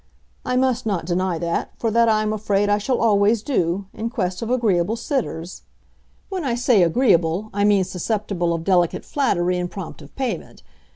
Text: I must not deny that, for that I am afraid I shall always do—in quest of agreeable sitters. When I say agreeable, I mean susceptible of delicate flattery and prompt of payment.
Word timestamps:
I 0.43 0.55
must 0.55 0.87
not 0.87 1.05
deny 1.05 1.37
that, 1.37 1.73
for 1.77 1.91
that 1.91 2.09
I 2.09 2.23
am 2.23 2.33
afraid 2.33 2.69
I 2.69 2.79
shall 2.79 2.97
always 2.97 3.43
do—in 3.43 4.09
quest 4.09 4.41
of 4.41 4.49
agreeable 4.49 4.95
sitters. 4.95 5.61
When 6.29 6.43
I 6.43 6.55
say 6.55 6.81
agreeable, 6.81 7.51
I 7.53 7.65
mean 7.65 7.83
susceptible 7.83 8.51
of 8.51 8.63
delicate 8.63 9.05
flattery 9.05 9.59
and 9.59 9.69
prompt 9.69 10.01
of 10.01 10.15
payment. 10.15 10.63